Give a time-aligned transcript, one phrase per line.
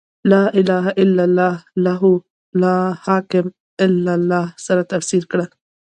[0.31, 1.53] «لا اله الا الله»
[1.85, 2.01] له
[2.63, 3.45] «لا حاکم
[3.85, 5.45] الا الله» سره تفسیر کړه.